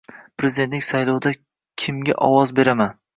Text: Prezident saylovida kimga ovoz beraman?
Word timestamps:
Prezident 0.43 0.85
saylovida 0.87 1.33
kimga 1.83 2.17
ovoz 2.29 2.55
beraman? 2.61 2.97